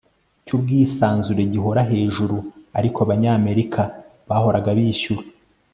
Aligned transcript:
cyubwisanzure 0.45 1.43
gihora 1.53 1.81
hejuru, 1.91 2.35
ariko 2.77 2.97
abanyamerika 3.05 3.81
bahoraga 4.29 4.69
bishyura 4.77 5.25